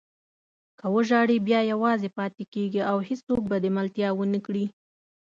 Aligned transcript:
که 0.77 0.85
وژاړې 0.95 1.37
بیا 1.47 1.61
یوازې 1.73 2.09
پاتې 2.17 2.43
کېږې 2.53 2.81
او 2.91 2.97
هېڅوک 3.07 3.41
به 3.49 3.57
دې 3.63 3.69
ملتیا 3.77 4.09
ونه 4.13 4.39
کړي. 4.45 4.65